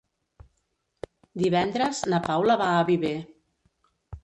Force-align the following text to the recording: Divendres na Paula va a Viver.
Divendres 1.43 2.01
na 2.15 2.21
Paula 2.25 2.59
va 2.65 2.73
a 2.81 2.91
Viver. 2.91 3.15